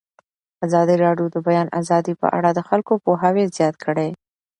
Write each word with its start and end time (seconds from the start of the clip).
ازادي 0.65 0.95
راډیو 1.05 1.27
د 1.29 1.31
د 1.35 1.37
بیان 1.47 1.67
آزادي 1.79 2.13
په 2.21 2.27
اړه 2.37 2.49
د 2.53 2.59
خلکو 2.69 2.93
پوهاوی 3.05 3.43
زیات 3.57 3.75
کړی. 3.85 4.09